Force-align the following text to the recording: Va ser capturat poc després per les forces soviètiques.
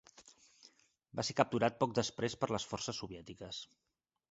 Va 1.19 1.25
ser 1.27 1.35
capturat 1.41 1.77
poc 1.85 1.95
després 2.01 2.39
per 2.41 2.51
les 2.55 2.67
forces 2.73 3.03
soviètiques. 3.05 3.63